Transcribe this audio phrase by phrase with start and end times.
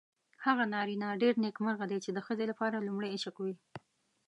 [0.45, 3.55] هغه نارینه ډېر نېکمرغه دی چې د ښځې لپاره لومړی عشق وي.